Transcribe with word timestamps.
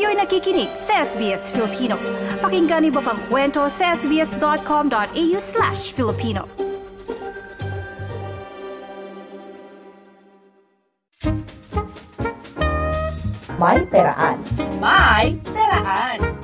Kayo'y 0.00 0.16
nakikinig 0.16 0.72
sa 0.80 1.04
SBS 1.04 1.52
Filipino. 1.52 2.00
Pakinggan 2.40 2.88
niyo 2.88 3.04
pa 3.04 3.12
ang 3.12 3.20
kwento 3.28 3.68
sa 3.68 3.92
sbs.com.au 3.92 5.36
slash 5.36 5.92
Filipino. 5.92 6.48
May 13.60 13.84
Peraan. 13.92 14.40
May 14.80 15.36
Peraan. 15.52 16.39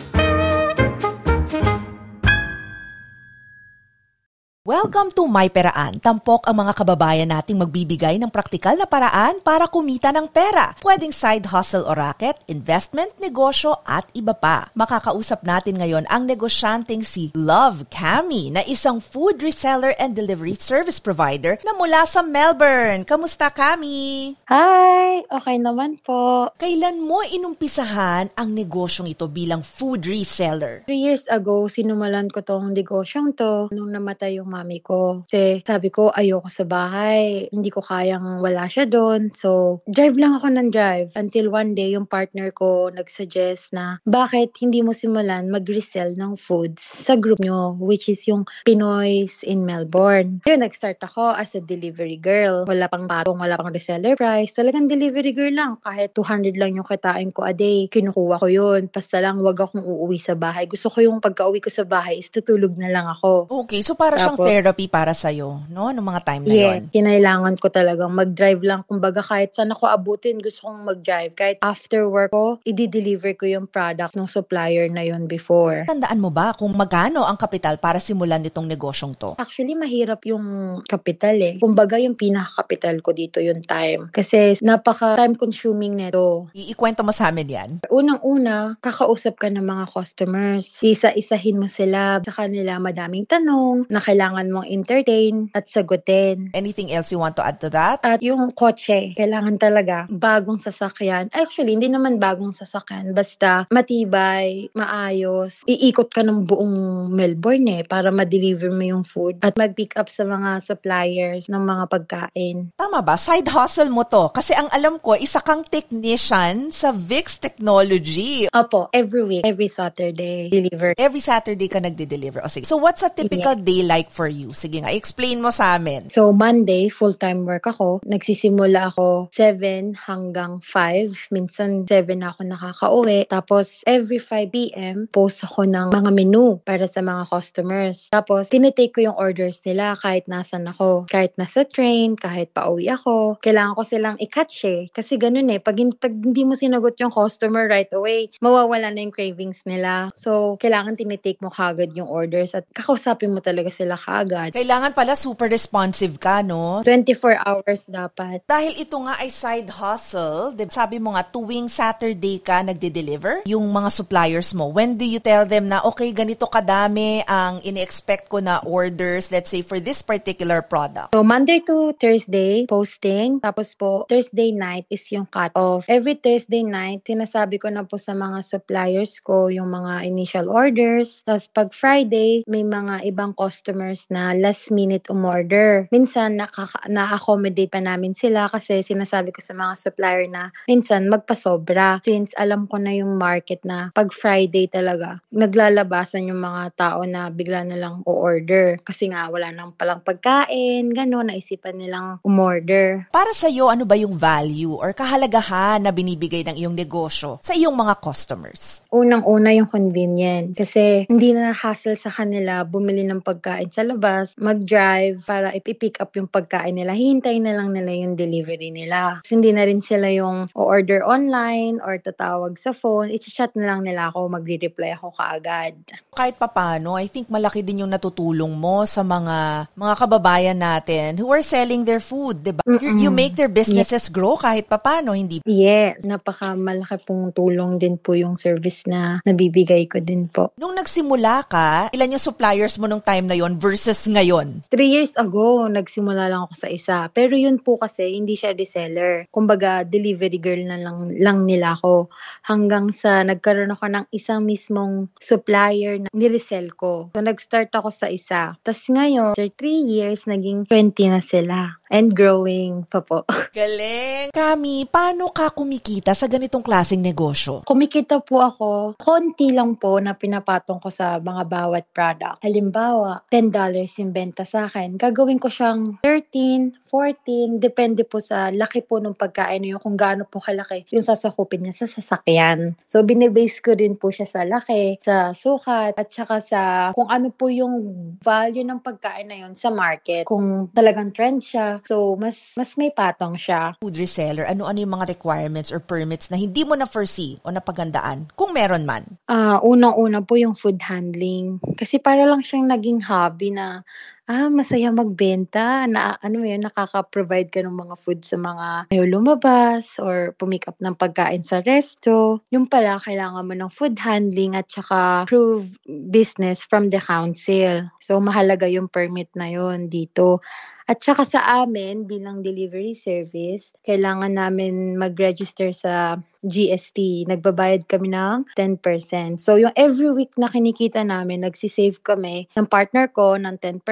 Welcome 4.67 5.15
to 5.15 5.31
My 5.31 5.47
Peraan. 5.47 6.03
Tampok 6.03 6.51
ang 6.51 6.59
mga 6.59 6.75
kababayan 6.75 7.31
nating 7.31 7.55
magbibigay 7.55 8.19
ng 8.19 8.35
praktikal 8.35 8.75
na 8.75 8.83
paraan 8.83 9.39
para 9.39 9.71
kumita 9.71 10.11
ng 10.11 10.27
pera. 10.27 10.75
Pwedeng 10.83 11.15
side 11.15 11.47
hustle 11.47 11.87
o 11.87 11.95
racket, 11.95 12.35
investment, 12.51 13.15
negosyo 13.23 13.79
at 13.87 14.11
iba 14.11 14.35
pa. 14.35 14.67
Makakausap 14.75 15.47
natin 15.47 15.79
ngayon 15.79 16.11
ang 16.11 16.27
negosyanteng 16.27 17.07
si 17.07 17.31
Love 17.39 17.87
Cami 17.95 18.51
na 18.51 18.67
isang 18.67 18.99
food 18.99 19.39
reseller 19.39 19.95
and 20.03 20.19
delivery 20.19 20.59
service 20.59 20.99
provider 20.99 21.63
na 21.63 21.71
mula 21.79 22.03
sa 22.03 22.27
Melbourne. 22.27 23.07
Kamusta 23.07 23.55
Cami? 23.55 24.35
Hi! 24.51 25.23
Okay 25.31 25.63
naman 25.63 25.95
po. 26.03 26.51
Kailan 26.59 27.07
mo 27.07 27.23
inumpisahan 27.23 28.35
ang 28.35 28.51
negosyong 28.51 29.15
ito 29.15 29.31
bilang 29.31 29.63
food 29.63 30.11
reseller? 30.11 30.83
Three 30.91 31.07
years 31.07 31.31
ago, 31.31 31.71
sinumalan 31.71 32.35
ko 32.35 32.43
tong 32.43 32.75
negosyong 32.75 33.31
to 33.39 33.71
nung 33.71 33.95
namatay 33.95 34.43
yung 34.43 34.56
mami 34.57 34.81
ko. 34.81 35.29
Kasi 35.29 35.61
sabi 35.61 35.93
ko, 35.93 36.09
ayoko 36.09 36.49
sa 36.49 36.65
bahay. 36.65 37.53
Hindi 37.53 37.69
ko 37.69 37.85
kayang 37.85 38.41
wala 38.41 38.65
siya 38.65 38.89
doon. 38.89 39.29
So, 39.37 39.81
drive 39.85 40.17
lang 40.17 40.41
ako 40.41 40.49
ng 40.49 40.69
drive. 40.73 41.13
Until 41.13 41.53
one 41.53 41.77
day, 41.77 41.93
yung 41.93 42.09
partner 42.09 42.49
ko 42.57 42.89
nagsuggest 42.89 43.77
na, 43.77 44.01
bakit 44.09 44.57
hindi 44.65 44.81
mo 44.81 44.97
simulan 44.97 45.53
mag-resell 45.53 46.17
ng 46.17 46.41
foods 46.41 46.81
sa 46.81 47.15
group 47.21 47.37
nyo, 47.45 47.77
which 47.77 48.09
is 48.09 48.25
yung 48.25 48.49
Pinoys 48.65 49.45
in 49.45 49.69
Melbourne. 49.69 50.41
Yun, 50.49 50.65
nag-start 50.65 51.03
ako 51.05 51.37
as 51.37 51.53
a 51.53 51.61
delivery 51.61 52.17
girl. 52.17 52.65
Wala 52.65 52.89
pang 52.89 53.05
patong, 53.05 53.37
wala 53.37 53.61
pang 53.61 53.75
reseller 53.75 54.17
price. 54.17 54.57
Talagang 54.57 54.89
delivery 54.89 55.37
girl 55.37 55.53
lang. 55.53 55.73
Kahit 55.85 56.17
200 56.17 56.57
lang 56.57 56.79
yung 56.79 56.89
kitain 56.89 57.35
ko 57.35 57.45
a 57.45 57.53
day, 57.53 57.91
kinukuha 57.93 58.41
ko 58.41 58.49
yun. 58.49 58.89
Basta 58.89 59.21
lang, 59.21 59.43
wag 59.45 59.59
akong 59.59 59.85
uuwi 59.85 60.17
sa 60.17 60.33
bahay. 60.33 60.65
Gusto 60.65 60.89
ko 60.89 61.03
yung 61.03 61.19
pagka-uwi 61.21 61.61
ko 61.61 61.69
sa 61.69 61.85
bahay 61.85 62.23
is 62.23 62.31
tutulog 62.31 62.79
na 62.79 62.89
lang 62.89 63.07
ako. 63.07 63.51
Okay, 63.67 63.83
so 63.83 63.99
para 63.99 64.17
siyang 64.17 64.39
Tapos- 64.39 64.46
therapy 64.47 64.87
para 64.87 65.13
sa'yo, 65.13 65.67
no? 65.69 65.91
Noong 65.91 66.07
mga 66.07 66.23
time 66.25 66.43
na 66.47 66.55
Yeah, 66.55 66.75
yon. 66.79 66.83
kinailangan 66.93 67.55
ko 67.59 67.67
talagang 67.69 68.13
mag-drive 68.13 68.63
lang. 68.63 68.81
Kumbaga 68.87 69.21
kahit 69.21 69.55
saan 69.55 69.73
ako 69.73 69.89
abutin, 69.89 70.39
gusto 70.39 70.69
kong 70.69 70.87
mag-drive. 70.87 71.33
Kahit 71.35 71.57
after 71.63 72.07
work 72.07 72.31
ko, 72.31 72.59
i-deliver 72.63 73.33
ko 73.33 73.49
yung 73.49 73.67
product 73.67 74.15
ng 74.15 74.29
supplier 74.29 74.87
na 74.93 75.03
yon 75.03 75.25
before. 75.25 75.89
Tandaan 75.89 76.21
mo 76.21 76.29
ba 76.29 76.53
kung 76.53 76.77
magkano 76.77 77.25
ang 77.25 77.41
kapital 77.41 77.81
para 77.81 77.97
simulan 77.97 78.45
nitong 78.45 78.69
negosyong 78.69 79.17
to? 79.17 79.35
Actually, 79.41 79.73
mahirap 79.73 80.21
yung 80.29 80.79
capital 80.85 81.37
eh. 81.41 81.57
Kumbaga, 81.57 81.97
yung 81.97 82.13
pinaka-capital 82.15 83.01
ko 83.01 83.17
dito 83.17 83.41
yung 83.41 83.65
time. 83.65 84.13
Kasi 84.13 84.61
napaka-time 84.61 85.33
consuming 85.41 85.97
nito. 85.97 86.53
Iikwento 86.53 87.01
mo 87.01 87.17
sa 87.17 87.33
amin 87.33 87.49
yan. 87.49 87.71
Unang-una, 87.89 88.77
kakausap 88.85 89.41
ka 89.41 89.49
ng 89.49 89.65
mga 89.65 89.85
customers. 89.89 90.77
Isa-isahin 90.85 91.57
mo 91.57 91.65
sila 91.65 92.21
sa 92.21 92.33
kanila 92.45 92.77
madaming 92.77 93.25
tanong 93.25 93.89
na 93.89 94.05
kailangan 94.05 94.36
mong 94.53 94.69
entertain 94.69 95.49
at 95.57 95.73
sagutin. 95.73 96.53
Anything 96.53 96.93
else 96.93 97.09
you 97.09 97.17
want 97.17 97.33
to 97.41 97.45
add 97.45 97.57
to 97.65 97.73
that? 97.73 98.05
At 98.05 98.21
yung 98.21 98.53
kotse, 98.53 99.17
kailangan 99.17 99.57
talaga 99.57 100.05
bagong 100.13 100.61
sasakyan. 100.61 101.33
Actually, 101.33 101.73
hindi 101.73 101.89
naman 101.89 102.21
bagong 102.21 102.53
sasakyan. 102.53 103.17
Basta 103.17 103.65
matibay, 103.73 104.69
maayos. 104.77 105.65
Iikot 105.65 106.13
ka 106.13 106.21
ng 106.21 106.45
buong 106.45 107.09
Melbourne 107.09 107.81
eh 107.81 107.83
para 107.89 108.13
ma-deliver 108.13 108.69
mo 108.69 108.85
yung 108.85 109.05
food 109.07 109.41
at 109.41 109.57
mag-pick 109.57 109.97
up 109.97 110.13
sa 110.13 110.29
mga 110.29 110.61
suppliers 110.61 111.49
ng 111.49 111.63
mga 111.63 111.85
pagkain. 111.89 112.75
Tama 112.77 113.01
ba? 113.01 113.17
Side 113.17 113.49
hustle 113.49 113.89
mo 113.89 114.05
to. 114.05 114.29
Kasi 114.35 114.53
ang 114.53 114.69
alam 114.75 115.01
ko, 115.01 115.17
isa 115.17 115.41
kang 115.41 115.65
technician 115.65 116.75
sa 116.75 116.93
VIX 116.93 117.27
Technology. 117.41 118.51
Opo, 118.51 118.93
every 118.93 119.23
week, 119.23 119.45
every 119.47 119.71
Saturday, 119.71 120.51
deliver. 120.51 120.93
Every 120.99 121.23
Saturday 121.23 121.69
ka 121.71 121.79
nagde-deliver. 121.79 122.43
O 122.43 122.51
sige. 122.51 122.67
So 122.67 122.77
what's 122.77 123.07
a 123.07 123.11
typical 123.11 123.55
day 123.55 123.87
like 123.87 124.11
for 124.11 124.26
you? 124.31 124.53
Sige 124.53 124.83
nga, 124.83 124.93
explain 124.93 125.43
mo 125.43 125.51
sa 125.51 125.79
amin. 125.79 126.09
So, 126.11 126.31
Monday, 126.33 126.89
full-time 126.89 127.47
work 127.47 127.67
ako. 127.67 128.01
Nagsisimula 128.07 128.93
ako 128.95 129.31
7 129.33 129.95
hanggang 129.97 130.63
5. 130.63 131.33
Minsan, 131.35 131.87
7 131.89 132.19
na 132.19 132.33
ako 132.35 132.41
nakakauwi. 132.47 133.29
Tapos, 133.31 133.83
every 133.87 134.19
5 134.19 134.55
p.m., 134.55 135.09
post 135.11 135.43
ako 135.45 135.67
ng 135.67 135.95
mga 135.95 136.11
menu 136.15 136.59
para 136.63 136.87
sa 136.87 137.03
mga 137.03 137.29
customers. 137.31 138.09
Tapos, 138.11 138.51
tinitake 138.51 138.95
ko 138.97 139.01
yung 139.13 139.19
orders 139.19 139.63
nila 139.67 139.99
kahit 139.99 140.27
nasan 140.31 140.69
ako. 140.71 141.07
Kahit 141.11 141.35
nasa 141.41 141.67
train, 141.67 142.15
kahit 142.17 142.51
pauwi 142.55 142.89
ako. 142.89 143.39
Kailangan 143.43 143.77
ko 143.77 143.83
silang 143.83 144.17
i-catch 144.19 144.57
eh. 144.67 144.83
Kasi 144.91 145.19
ganun 145.21 145.51
eh. 145.53 145.61
Pag, 145.61 145.79
pag 145.99 146.13
hindi 146.13 146.43
mo 146.43 146.57
sinagot 146.57 146.97
yung 146.99 147.13
customer 147.13 147.69
right 147.69 147.91
away, 147.93 148.31
mawawala 148.41 148.91
na 148.91 149.03
yung 149.05 149.15
cravings 149.15 149.63
nila. 149.69 150.11
So, 150.17 150.57
kailangan 150.61 150.99
tinitake 150.99 151.41
mo 151.41 151.53
kagad 151.53 151.93
yung 151.95 152.09
orders 152.09 152.57
at 152.57 152.65
kakausapin 152.73 153.33
mo 153.33 153.41
talaga 153.41 153.69
sila 153.69 153.95
kagad. 154.17 154.51
Kailangan 154.57 154.97
pala 154.97 155.13
super 155.13 155.49
responsive 155.53 156.17
ka, 156.17 156.41
no? 156.41 156.81
24 156.81 157.37
hours 157.45 157.85
dapat. 157.85 158.41
Dahil 158.49 158.73
ito 158.81 158.97
nga 159.05 159.21
ay 159.21 159.29
side 159.29 159.69
hustle, 159.69 160.57
sabi 160.73 160.97
mo 160.97 161.17
nga 161.17 161.25
tuwing 161.25 161.69
Saturday 161.69 162.41
ka 162.41 162.65
nagde-deliver 162.65 163.45
yung 163.45 163.69
mga 163.69 163.93
suppliers 163.93 164.57
mo. 164.57 164.73
When 164.73 164.97
do 164.97 165.05
you 165.05 165.21
tell 165.21 165.45
them 165.45 165.69
na 165.69 165.85
okay, 165.85 166.13
ganito 166.13 166.49
kadami 166.49 167.21
ang 167.29 167.61
ini-expect 167.61 168.29
ko 168.33 168.41
na 168.41 168.61
orders, 168.65 169.29
let's 169.29 169.53
say 169.53 169.61
for 169.61 169.81
this 169.81 170.01
particular 170.01 170.61
product? 170.65 171.13
So, 171.13 171.25
Monday 171.25 171.61
to 171.65 171.93
Thursday, 171.97 172.65
posting. 172.69 173.41
Tapos 173.41 173.77
po, 173.77 174.07
Thursday 174.09 174.53
night 174.53 174.89
is 174.89 175.05
yung 175.13 175.27
cut-off. 175.29 175.89
Every 175.89 176.17
Thursday 176.17 176.65
night, 176.65 177.05
sinasabi 177.05 177.61
ko 177.61 177.69
na 177.69 177.85
po 177.85 178.01
sa 178.01 178.17
mga 178.17 178.43
suppliers 178.45 179.19
ko 179.21 179.49
yung 179.53 179.69
mga 179.71 180.07
initial 180.07 180.49
orders. 180.49 181.25
Tapos 181.27 181.47
pag 181.51 181.69
Friday, 181.75 182.47
may 182.47 182.63
mga 182.63 183.07
ibang 183.11 183.35
customers 183.35 184.06
na 184.09 184.33
last 184.37 184.71
minute 184.71 185.07
umorder. 185.11 185.91
Minsan, 185.91 186.39
nakaka- 186.39 186.87
na-accommodate 186.87 187.71
pa 187.71 187.83
namin 187.83 188.15
sila 188.15 188.47
kasi 188.51 188.83
sinasabi 188.83 189.35
ko 189.35 189.41
sa 189.43 189.55
mga 189.55 189.75
supplier 189.79 190.27
na 190.31 190.51
minsan 190.71 191.11
magpasobra. 191.11 192.03
Since 192.07 192.35
alam 192.39 192.71
ko 192.71 192.79
na 192.79 192.95
yung 192.95 193.19
market 193.19 193.63
na 193.67 193.91
pag 193.95 194.11
Friday 194.15 194.71
talaga, 194.71 195.19
naglalabasan 195.35 196.31
yung 196.31 196.43
mga 196.43 196.63
tao 196.79 197.03
na 197.05 197.29
bigla 197.33 197.67
na 197.67 197.77
lang 197.79 198.03
o-order. 198.07 198.79
Kasi 198.83 199.11
nga, 199.11 199.27
wala 199.31 199.51
nang 199.51 199.75
palang 199.75 200.03
pagkain, 200.03 200.91
gano'n, 200.95 201.35
naisipan 201.35 201.77
nilang 201.77 202.23
umorder. 202.23 203.11
Para 203.11 203.35
sa 203.35 203.51
iyo, 203.51 203.67
ano 203.69 203.83
ba 203.85 203.99
yung 203.99 204.15
value 204.15 204.75
or 204.77 204.95
kahalagahan 204.95 205.83
na 205.83 205.91
binibigay 205.91 206.47
ng 206.47 206.57
iyong 206.57 206.77
negosyo 206.77 207.43
sa 207.43 207.53
iyong 207.53 207.75
mga 207.75 207.99
customers? 207.99 208.87
Unang-una 208.95 209.51
yung 209.53 209.69
convenient. 209.69 210.55
Kasi 210.55 211.05
hindi 211.11 211.35
na 211.35 211.51
hassle 211.51 211.99
sa 211.99 212.13
kanila 212.13 212.63
bumili 212.63 213.03
ng 213.03 213.21
pagkain 213.21 213.69
sa 213.73 213.83
labas, 213.83 213.96
mag-drive 214.37 215.23
para 215.25 215.53
ipipick 215.53 216.01
up 216.01 216.13
yung 216.17 216.29
pagkain 216.29 216.77
nila. 216.77 216.93
Hintayin 216.97 217.45
na 217.45 217.55
lang 217.57 217.73
nila 217.73 217.93
yung 217.93 218.15
delivery 218.19 218.73
nila. 218.73 219.21
Kasi 219.23 219.39
hindi 219.39 219.53
na 219.53 219.65
rin 219.65 219.81
sila 219.81 220.11
yung 220.11 220.51
order 220.53 221.05
online 221.07 221.79
or 221.81 221.99
tatawag 222.01 222.59
sa 222.59 222.75
phone. 222.75 223.13
I-chat 223.13 223.55
na 223.55 223.75
lang 223.75 223.87
nila 223.87 224.11
ako, 224.11 224.29
magre-reply 224.33 224.99
ako 224.99 225.15
kaagad. 225.15 225.75
Kahit 226.17 226.37
papano, 226.41 226.99
I 226.99 227.07
think 227.07 227.31
malaki 227.31 227.63
din 227.63 227.87
yung 227.87 227.93
natutulong 227.93 228.53
mo 228.57 228.83
sa 228.89 229.07
mga 229.07 229.71
mga 229.77 229.95
kababayan 229.95 230.59
natin 230.59 231.21
who 231.21 231.31
are 231.31 231.45
selling 231.45 231.87
their 231.87 232.03
food, 232.03 232.43
'di 232.43 232.53
ba? 232.57 232.63
You, 232.67 233.09
you 233.09 233.11
make 233.13 233.39
their 233.39 233.53
businesses 233.53 234.11
grow 234.11 234.35
kahit 234.35 234.67
papano, 234.67 235.15
hindi 235.15 235.39
ba? 235.39 235.47
Yes, 235.47 236.03
napaka-malaki 236.03 236.99
pong 237.07 237.31
tulong 237.31 237.79
din 237.79 237.95
po 238.01 238.19
yung 238.19 238.35
service 238.35 238.83
na 238.91 239.23
nabibigay 239.23 239.87
ko 239.87 240.03
din 240.03 240.27
po. 240.27 240.51
Nung 240.59 240.75
nagsimula 240.75 241.47
ka, 241.47 241.95
ilan 241.95 242.19
yung 242.19 242.25
suppliers 242.25 242.75
mo 242.81 242.91
nung 242.91 243.05
time 243.05 243.31
na 243.31 243.39
yon 243.39 243.55
versus 243.55 243.86
ngayon? 243.93 244.67
Three 244.73 244.91
years 244.91 245.15
ago, 245.15 245.69
nagsimula 245.71 246.27
lang 246.27 246.49
ako 246.49 246.55
sa 246.59 246.69
isa. 246.73 246.97
Pero 247.15 247.39
yun 247.39 247.63
po 247.63 247.79
kasi, 247.79 248.19
hindi 248.19 248.35
siya 248.35 248.57
reseller. 248.57 249.29
Kumbaga, 249.31 249.87
delivery 249.87 250.41
girl 250.43 250.63
na 250.67 250.81
lang, 250.81 251.15
lang 251.21 251.47
nila 251.47 251.79
ako. 251.79 252.11
Hanggang 252.43 252.91
sa 252.91 253.23
nagkaroon 253.23 253.71
ako 253.71 253.87
ng 253.87 254.07
isang 254.11 254.43
mismong 254.43 255.07
supplier 255.23 256.03
na 256.03 256.09
niresell 256.11 256.73
ko. 256.75 257.13
So, 257.15 257.23
nag-start 257.23 257.71
ako 257.77 257.93
sa 257.93 258.11
isa. 258.11 258.59
Tapos 258.67 258.89
ngayon, 258.91 259.39
after 259.39 259.53
three 259.55 259.85
years, 259.85 260.27
naging 260.27 260.67
20 260.67 261.15
na 261.15 261.23
sila. 261.23 261.59
And 261.91 262.11
growing 262.11 262.87
pa 262.91 263.03
po. 263.03 263.23
Galing! 263.57 264.35
Kami, 264.35 264.85
paano 264.91 265.31
ka 265.31 265.55
kumikita 265.55 266.13
sa 266.13 266.27
ganitong 266.27 266.67
klaseng 266.67 267.01
negosyo? 267.01 267.63
Kumikita 267.63 268.21
po 268.21 268.43
ako, 268.43 268.71
konti 268.99 269.55
lang 269.55 269.79
po 269.79 269.97
na 270.03 270.19
pinapatong 270.19 270.83
ko 270.83 270.91
sa 270.91 271.23
mga 271.23 271.43
bawat 271.47 271.85
product. 271.95 272.43
Halimbawa, 272.43 273.23
$10 273.31 273.55
yung 274.03 274.13
benta 274.13 274.43
sa 274.43 274.67
akin, 274.67 274.99
gagawin 274.99 275.39
ko 275.39 275.47
siyang 275.47 276.03
13, 276.03 276.75
14, 276.91 277.63
depende 277.63 278.03
po 278.03 278.19
sa 278.19 278.51
laki 278.51 278.83
po 278.83 278.99
ng 278.99 279.15
pagkain 279.15 279.63
na 279.63 279.77
yun, 279.77 279.81
kung 279.83 279.95
gaano 279.95 280.27
po 280.27 280.43
kalaki 280.43 280.87
yung 280.91 281.07
sasakupin 281.07 281.67
niya 281.67 281.87
sa 281.87 281.87
sasakyan. 281.87 282.75
So, 282.91 283.03
binibase 283.07 283.63
ko 283.63 283.79
din 283.79 283.95
po 283.95 284.11
siya 284.11 284.27
sa 284.27 284.43
laki, 284.43 284.99
sa 285.01 285.33
sukat, 285.33 285.95
at 285.95 286.09
saka 286.11 286.43
sa 286.43 286.61
kung 286.93 287.09
ano 287.09 287.31
po 287.31 287.49
yung 287.49 287.79
value 288.21 288.67
ng 288.67 288.83
pagkain 288.83 289.31
na 289.31 289.47
yun 289.47 289.55
sa 289.55 289.71
market. 289.71 290.27
Kung 290.27 290.71
talagang 290.75 291.15
trend 291.15 291.41
siya, 291.41 291.76
so 291.85 292.17
mas 292.17 292.57
mas 292.57 292.79
may 292.81 292.89
patong 292.89 293.37
siya. 293.37 293.77
Food 293.83 294.01
reseller, 294.01 294.49
ano-ano 294.49 294.79
yung 294.81 294.95
mga 294.97 295.13
requirements 295.13 295.69
or 295.69 295.83
permits 295.83 296.33
na 296.33 296.41
hindi 296.41 296.65
mo 296.65 296.73
na 296.79 296.89
foresee 296.89 297.37
o 297.45 297.53
napagandaan? 297.53 298.33
Kung 298.39 298.57
meron 298.57 298.89
man. 298.89 299.05
Ah, 299.29 299.61
unang-una 299.61 300.25
po 300.25 300.41
yung 300.41 300.57
food 300.57 300.81
handling. 300.81 301.61
Kasi 301.77 302.01
para 302.01 302.25
lang 302.25 302.41
siyang 302.41 302.71
naging 302.71 303.05
hobby 303.05 303.53
na 303.53 303.85
ah, 304.27 304.51
masaya 304.51 304.91
magbenta, 304.91 305.87
na 305.87 306.19
ano 306.19 306.43
mo 306.43 306.47
yun, 306.47 306.67
nakaka-provide 306.67 307.51
ka 307.51 307.63
ng 307.63 307.79
mga 307.79 307.95
food 307.95 308.21
sa 308.27 308.35
mga 308.35 308.91
ayaw 308.91 309.07
lumabas 309.07 309.97
or 310.03 310.35
pumick 310.37 310.67
up 310.67 310.75
ng 310.83 310.99
pagkain 310.99 311.47
sa 311.47 311.63
resto. 311.63 312.43
Yung 312.51 312.67
pala, 312.67 312.99
kailangan 312.99 313.47
mo 313.47 313.55
ng 313.55 313.71
food 313.71 313.95
handling 314.03 314.59
at 314.59 314.67
saka 314.67 315.25
prove 315.31 315.79
business 316.11 316.67
from 316.67 316.91
the 316.91 316.99
council. 316.99 317.87
So, 318.03 318.19
mahalaga 318.19 318.67
yung 318.67 318.91
permit 318.91 319.31
na 319.39 319.47
yun 319.47 319.87
dito. 319.87 320.43
At 320.87 321.03
saka 321.03 321.27
sa 321.27 321.43
amin, 321.67 322.07
bilang 322.07 322.47
delivery 322.47 322.95
service, 322.95 323.75
kailangan 323.83 324.39
namin 324.39 324.95
mag-register 324.95 325.75
sa 325.75 326.23
GST. 326.47 327.29
Nagbabayad 327.29 327.85
kami 327.91 328.15
ng 328.15 328.47
10%. 328.55 329.39
So, 329.43 329.59
yung 329.59 329.75
every 329.75 330.11
week 330.15 330.33
na 330.39 330.49
kinikita 330.49 331.03
namin, 331.03 331.45
nagsisave 331.45 332.01
kami 332.01 332.49
ng 332.55 332.67
partner 332.67 333.11
ko 333.11 333.37
ng 333.37 333.59
10% 333.59 333.83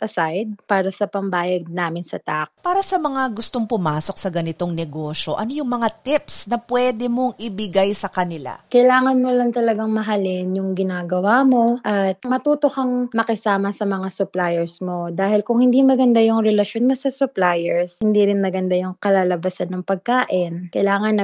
aside 0.00 0.48
para 0.64 0.88
sa 0.90 1.06
pambayad 1.06 1.68
namin 1.68 2.02
sa 2.02 2.18
tax. 2.18 2.50
Para 2.60 2.80
sa 2.80 2.96
mga 3.00 3.30
gustong 3.32 3.64
pumasok 3.64 4.16
sa 4.16 4.28
ganitong 4.28 4.72
negosyo, 4.72 5.36
ano 5.36 5.52
yung 5.52 5.70
mga 5.70 5.88
tips 6.02 6.48
na 6.48 6.60
pwede 6.60 7.08
mong 7.08 7.36
ibigay 7.40 7.92
sa 7.96 8.08
kanila? 8.08 8.60
Kailangan 8.68 9.16
mo 9.20 9.30
lang 9.32 9.50
talagang 9.52 9.92
mahalin 9.92 10.56
yung 10.56 10.72
ginagawa 10.76 11.44
mo 11.44 11.80
at 11.84 12.20
matuto 12.24 12.68
kang 12.68 13.08
makisama 13.12 13.72
sa 13.72 13.84
mga 13.84 14.08
suppliers 14.12 14.80
mo. 14.84 15.08
Dahil 15.12 15.44
kung 15.44 15.60
hindi 15.60 15.80
maganda 15.84 16.20
yung 16.20 16.44
relasyon 16.44 16.88
mo 16.88 16.94
sa 16.96 17.08
suppliers, 17.08 18.00
hindi 18.00 18.28
rin 18.28 18.40
maganda 18.40 18.76
yung 18.76 18.96
kalalabasan 19.00 19.72
ng 19.72 19.84
pagkain. 19.84 20.68
Kailangan 20.72 21.20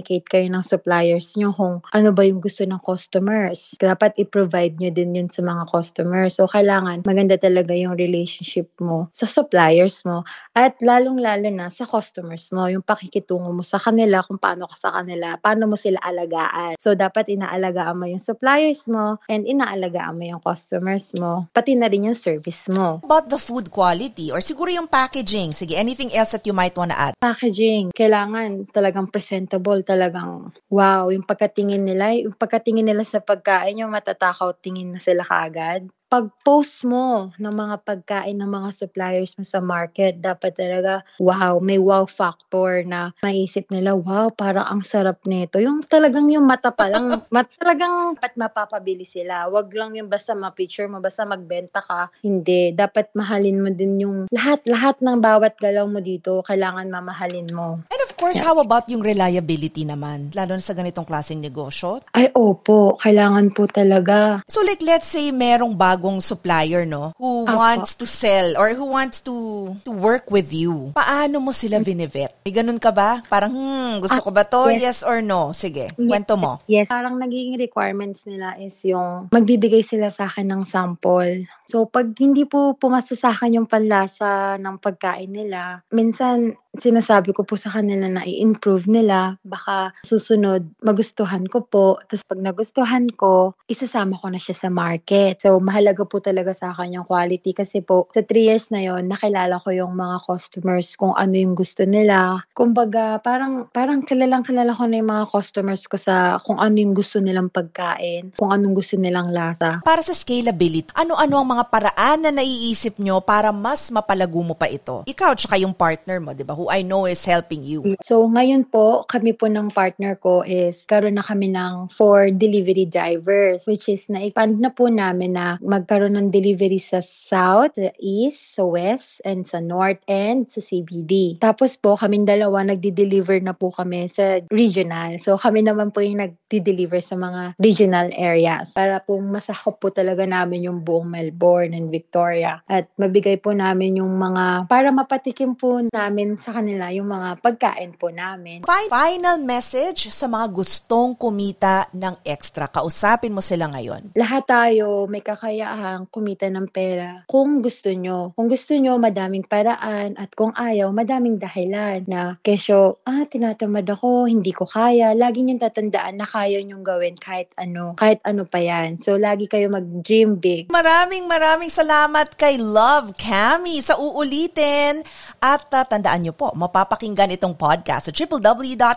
nagko-communicate 0.00 0.26
kayo 0.26 0.46
ng 0.48 0.64
suppliers 0.64 1.36
nyo 1.36 1.52
kung 1.52 1.84
ano 1.92 2.08
ba 2.10 2.24
yung 2.24 2.40
gusto 2.40 2.64
ng 2.64 2.80
customers. 2.80 3.76
Dapat 3.76 4.16
i-provide 4.16 4.80
nyo 4.80 4.90
din 4.90 5.16
yun 5.16 5.28
sa 5.28 5.44
mga 5.44 5.68
customers. 5.68 6.40
So, 6.40 6.48
kailangan 6.48 7.04
maganda 7.04 7.36
talaga 7.36 7.76
yung 7.76 8.00
relationship 8.00 8.72
mo 8.80 9.12
sa 9.12 9.28
suppliers 9.28 10.00
mo 10.08 10.24
at 10.56 10.74
lalong-lalo 10.80 11.52
na 11.52 11.68
sa 11.68 11.84
customers 11.84 12.48
mo, 12.50 12.66
yung 12.66 12.82
pakikitungo 12.82 13.52
mo 13.52 13.62
sa 13.62 13.76
kanila, 13.76 14.24
kung 14.24 14.40
paano 14.40 14.66
ka 14.72 14.76
sa 14.76 14.90
kanila, 14.96 15.36
paano 15.38 15.68
mo 15.68 15.76
sila 15.76 16.00
alagaan. 16.00 16.80
So, 16.80 16.96
dapat 16.96 17.28
inaalagaan 17.28 18.00
mo 18.00 18.08
yung 18.08 18.24
suppliers 18.24 18.88
mo 18.88 19.20
and 19.28 19.44
inaalagaan 19.44 20.16
mo 20.16 20.24
yung 20.24 20.42
customers 20.42 21.12
mo, 21.14 21.46
pati 21.52 21.76
na 21.76 21.86
rin 21.86 22.10
yung 22.10 22.18
service 22.18 22.66
mo. 22.72 23.04
About 23.04 23.28
the 23.28 23.38
food 23.38 23.68
quality 23.68 24.32
or 24.32 24.40
siguro 24.40 24.72
yung 24.72 24.88
packaging. 24.88 25.52
Sige, 25.52 25.76
anything 25.76 26.10
else 26.16 26.32
that 26.32 26.46
you 26.48 26.54
might 26.56 26.74
wanna 26.74 26.96
add? 26.96 27.14
Packaging, 27.20 27.92
kailangan 27.92 28.70
talagang 28.70 29.10
presentable, 29.10 29.82
talagang 29.90 30.54
wow, 30.70 31.04
yung 31.14 31.26
pagkatingin 31.26 31.82
nila, 31.88 32.14
yung 32.14 32.36
pagkatingin 32.38 32.86
nila 32.86 33.02
sa 33.02 33.18
pagkain, 33.30 33.80
yung 33.82 33.92
matatakaw 33.96 34.50
tingin 34.62 34.94
na 34.94 35.00
sila 35.02 35.22
kaagad. 35.26 35.82
Pag-post 36.10 36.82
mo 36.82 37.30
ng 37.38 37.54
mga 37.54 37.86
pagkain 37.86 38.34
ng 38.34 38.50
mga 38.50 38.74
suppliers 38.74 39.38
mo 39.38 39.46
sa 39.46 39.62
market, 39.62 40.18
dapat 40.18 40.58
talaga, 40.58 41.06
wow, 41.22 41.62
may 41.62 41.78
wow 41.78 42.02
factor 42.02 42.82
na 42.82 43.14
maisip 43.22 43.70
nila, 43.70 43.94
wow, 43.94 44.26
parang 44.34 44.66
ang 44.66 44.82
sarap 44.82 45.22
nito. 45.22 45.62
Yung 45.62 45.86
talagang 45.86 46.26
yung 46.34 46.50
mata 46.50 46.74
pa 46.74 46.90
lang, 46.90 47.14
mat, 47.34 47.46
talagang 47.54 48.18
pat 48.18 48.34
mapapabili 48.34 49.06
sila. 49.06 49.46
Wag 49.54 49.70
lang 49.70 49.94
yung 49.94 50.10
basta 50.10 50.34
ma-picture 50.34 50.90
mo, 50.90 50.98
basta 50.98 51.22
magbenta 51.22 51.78
ka. 51.78 52.10
Hindi. 52.26 52.74
Dapat 52.74 53.14
mahalin 53.14 53.62
mo 53.62 53.70
din 53.70 54.02
yung 54.02 54.26
lahat, 54.34 54.66
lahat 54.66 54.98
ng 54.98 55.22
bawat 55.22 55.62
galaw 55.62 55.86
mo 55.86 56.02
dito, 56.02 56.42
kailangan 56.42 56.90
mamahalin 56.90 57.54
mo. 57.54 57.86
And 57.86 58.02
of 58.02 58.18
course, 58.18 58.42
how 58.42 58.58
about 58.58 58.90
yung 58.90 59.06
reliability 59.06 59.86
naman? 59.86 60.34
Lalo 60.34 60.58
na 60.58 60.64
sa 60.64 60.74
ganitong 60.74 61.06
klaseng 61.06 61.38
negosyo. 61.38 62.02
Ay, 62.10 62.34
opo, 62.34 62.98
kailangan 62.98 63.54
po 63.54 63.70
talaga. 63.70 64.42
So 64.50 64.66
like, 64.66 64.82
let's 64.82 65.06
say 65.06 65.30
merong 65.30 65.78
bagong 66.00 66.24
supplier, 66.24 66.88
no? 66.88 67.12
Who 67.20 67.44
Apo. 67.44 67.60
wants 67.60 67.92
to 68.00 68.08
sell 68.08 68.56
or 68.56 68.72
who 68.72 68.88
wants 68.88 69.20
to 69.28 69.36
to 69.84 69.92
work 69.92 70.32
with 70.32 70.48
you. 70.48 70.96
Paano 70.96 71.44
mo 71.44 71.52
sila 71.52 71.84
binivet? 71.84 72.32
May 72.40 72.56
ganun 72.56 72.80
ka 72.80 72.88
ba? 72.88 73.20
Parang, 73.28 73.52
hmm, 73.52 74.00
gusto 74.00 74.16
Ah, 74.16 74.24
ko 74.24 74.32
ba 74.32 74.48
to? 74.48 74.72
yes. 74.72 74.80
Yes 74.80 74.98
or 75.04 75.20
no? 75.20 75.52
Sige, 75.52 75.92
kwento 75.92 76.40
mo. 76.40 76.64
Yes. 76.64 76.88
Parang 76.88 77.20
naging 77.20 77.60
requirements 77.60 78.24
nila 78.24 78.56
is 78.56 78.80
yung 78.80 79.28
magbibigay 79.28 79.84
sila 79.84 80.08
sa 80.08 80.24
akin 80.32 80.48
ng 80.48 80.62
sample. 80.64 81.44
So, 81.68 81.84
pag 81.84 82.16
hindi 82.16 82.48
po 82.48 82.72
pumasa 82.74 83.12
sa 83.12 83.36
akin 83.36 83.60
yung 83.60 83.68
panlasa 83.68 84.56
ng 84.56 84.80
pagkain 84.80 85.28
nila, 85.30 85.84
minsan 85.92 86.56
sinasabi 86.70 87.34
ko 87.34 87.42
po 87.42 87.58
sa 87.58 87.74
kanila 87.74 88.06
na 88.06 88.22
i-improve 88.22 88.86
nila. 88.86 89.34
Baka 89.42 89.90
susunod, 90.06 90.70
magustuhan 90.78 91.42
ko 91.50 91.66
po. 91.66 91.98
Tapos 92.06 92.22
pag 92.22 92.38
nagustuhan 92.38 93.10
ko, 93.10 93.58
isasama 93.66 94.14
ko 94.14 94.30
na 94.30 94.38
siya 94.38 94.54
sa 94.54 94.68
market. 94.70 95.42
So, 95.42 95.58
mahalaga 95.58 95.89
po 95.94 96.22
talaga 96.22 96.54
sa 96.54 96.70
akin 96.70 97.00
yung 97.00 97.06
quality. 97.06 97.54
Kasi 97.56 97.80
po, 97.80 98.06
sa 98.12 98.22
3 98.22 98.48
years 98.48 98.68
na 98.70 98.82
yon 98.82 99.08
nakilala 99.10 99.58
ko 99.62 99.74
yung 99.74 99.94
mga 99.96 100.22
customers 100.26 100.94
kung 100.94 101.14
ano 101.16 101.34
yung 101.34 101.54
gusto 101.56 101.82
nila. 101.86 102.44
Kumbaga, 102.54 103.18
parang, 103.22 103.66
parang 103.70 104.04
kilalang 104.04 104.46
kilala 104.46 104.74
ko 104.76 104.84
na 104.86 105.00
yung 105.00 105.10
mga 105.10 105.26
customers 105.30 105.86
ko 105.86 105.96
sa 105.96 106.38
kung 106.42 106.58
ano 106.60 106.76
yung 106.76 106.94
gusto 106.94 107.18
nilang 107.18 107.50
pagkain, 107.50 108.34
kung 108.36 108.50
anong 108.52 108.76
gusto 108.78 108.94
nilang 108.98 109.30
lasa. 109.30 109.80
Para 109.82 110.02
sa 110.04 110.14
scalability, 110.14 110.92
ano-ano 110.94 111.40
ang 111.40 111.48
mga 111.58 111.64
paraan 111.70 112.18
na 112.26 112.30
naiisip 112.34 112.98
nyo 113.00 113.22
para 113.22 113.50
mas 113.50 113.88
mapalago 113.88 114.42
mo 114.42 114.54
pa 114.54 114.68
ito? 114.68 115.06
Ikaw 115.06 115.34
tsaka 115.38 115.56
yung 115.60 115.72
partner 115.72 116.18
mo, 116.20 116.36
di 116.36 116.44
ba? 116.44 116.52
Who 116.54 116.68
I 116.68 116.82
know 116.84 117.08
is 117.08 117.22
helping 117.24 117.64
you. 117.64 117.96
So, 118.04 118.26
ngayon 118.26 118.68
po, 118.68 119.06
kami 119.08 119.32
po 119.32 119.48
ng 119.48 119.72
partner 119.72 120.18
ko 120.20 120.42
is 120.44 120.84
karoon 120.84 121.16
na 121.16 121.24
kami 121.24 121.52
ng 121.54 121.88
four 121.94 122.28
delivery 122.34 122.84
drivers, 122.84 123.64
which 123.64 123.88
is 123.88 124.06
na-expand 124.12 124.60
na 124.60 124.68
po 124.70 124.90
namin 124.90 125.38
na 125.38 125.56
magkaroon 125.80 126.16
ng 126.16 126.28
delivery 126.28 126.78
sa 126.78 127.00
south, 127.00 127.74
sa 127.80 127.92
east, 127.96 128.56
sa 128.56 128.62
west, 128.68 129.24
and 129.24 129.48
sa 129.48 129.58
north, 129.58 130.00
and 130.06 130.46
sa 130.52 130.60
CBD. 130.60 131.40
Tapos 131.40 131.80
po, 131.80 131.96
kaming 131.96 132.28
dalawa, 132.28 132.60
nagdi-deliver 132.62 133.40
na 133.40 133.56
po 133.56 133.72
kami 133.72 134.06
sa 134.12 134.38
regional. 134.52 135.16
So, 135.24 135.40
kami 135.40 135.64
naman 135.64 135.90
po 135.90 136.04
yung 136.04 136.20
nagdi-deliver 136.20 137.00
sa 137.00 137.16
mga 137.16 137.56
regional 137.56 138.12
areas 138.14 138.70
para 138.76 139.00
po 139.00 139.16
masakop 139.18 139.80
po 139.80 139.88
talaga 139.88 140.28
namin 140.28 140.68
yung 140.68 140.84
buong 140.84 141.08
Melbourne 141.08 141.72
and 141.72 141.88
Victoria. 141.88 142.60
At 142.68 142.92
mabigay 143.00 143.40
po 143.40 143.56
namin 143.56 143.98
yung 143.98 144.12
mga, 144.20 144.68
para 144.68 144.92
mapatikim 144.92 145.56
po 145.56 145.80
namin 145.88 146.36
sa 146.36 146.52
kanila 146.52 146.92
yung 146.92 147.08
mga 147.08 147.40
pagkain 147.40 147.96
po 147.96 148.12
namin. 148.12 148.62
Fi- 148.68 148.92
Final 148.92 149.40
message 149.40 150.12
sa 150.12 150.28
mga 150.28 150.46
gustong 150.52 151.16
kumita 151.16 151.88
ng 151.96 152.20
extra. 152.26 152.68
Kausapin 152.68 153.32
mo 153.32 153.40
sila 153.40 153.70
ngayon. 153.72 154.12
Lahat 154.18 154.44
tayo 154.44 155.08
may 155.08 155.24
kakayahang 155.70 156.10
kumita 156.10 156.50
ng 156.50 156.66
pera 156.66 157.22
kung 157.30 157.62
gusto 157.62 157.94
nyo. 157.94 158.34
Kung 158.34 158.50
gusto 158.50 158.74
nyo, 158.74 158.98
madaming 158.98 159.46
paraan 159.46 160.18
at 160.18 160.34
kung 160.34 160.50
ayaw, 160.58 160.90
madaming 160.90 161.38
dahilan 161.38 162.02
na 162.10 162.42
kesyo, 162.42 162.98
ah, 163.06 163.22
tinatamad 163.30 163.86
ako, 163.86 164.26
hindi 164.26 164.50
ko 164.50 164.66
kaya. 164.66 165.14
Lagi 165.14 165.46
nyo 165.46 165.62
tatandaan 165.62 166.18
na 166.18 166.26
kaya 166.26 166.58
nyong 166.66 166.82
gawin 166.82 167.14
kahit 167.14 167.54
ano, 167.54 167.94
kahit 167.94 168.18
ano 168.26 168.42
pa 168.42 168.58
yan. 168.58 168.98
So, 168.98 169.14
lagi 169.14 169.46
kayo 169.46 169.70
mag-dream 169.70 170.42
big. 170.42 170.74
Maraming 170.74 171.30
maraming 171.30 171.70
salamat 171.70 172.34
kay 172.34 172.58
Love 172.58 173.14
Cami 173.14 173.78
sa 173.78 173.94
uulitin. 173.94 175.06
At 175.40 175.70
uh, 175.70 175.86
tandaan 175.86 176.26
nyo 176.26 176.34
po, 176.34 176.50
mapapakinggan 176.52 177.30
itong 177.38 177.54
podcast 177.54 178.10
sa 178.10 178.12
www.sbs.com.au 178.12 178.94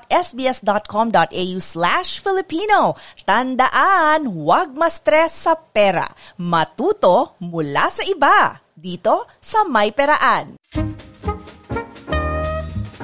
slash 1.62 2.20
Filipino. 2.20 2.98
Tandaan, 3.24 4.28
huwag 4.28 4.74
ma-stress 4.76 5.48
sa 5.48 5.56
pera. 5.56 6.08
Matuto 6.54 7.34
mula 7.42 7.90
sa 7.90 8.06
iba. 8.06 8.62
Dito 8.78 9.26
sa 9.42 9.66
May 9.66 9.90
Peraan. 9.90 10.54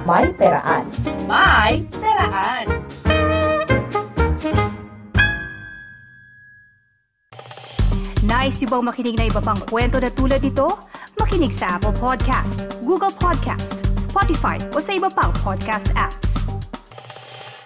May 0.05 0.29
peraan. 0.37 0.85
May 1.25 1.81
peraan. 1.97 2.65
Nice 8.21 8.61
yung 8.61 8.69
bang 8.69 8.85
makinig 8.85 9.17
na 9.17 9.25
iba 9.25 9.41
pang 9.41 9.57
kwento 9.65 9.97
na 9.97 10.13
tulad 10.13 10.45
ito? 10.45 10.69
Makinig 11.17 11.49
sa 11.49 11.81
Apple 11.81 11.97
Podcast, 11.97 12.69
Google 12.85 13.13
Podcast, 13.17 13.81
Spotify 13.97 14.61
o 14.73 14.77
sa 14.77 14.93
iba 14.93 15.09
pang 15.09 15.33
podcast 15.41 15.89
apps. 15.97 16.48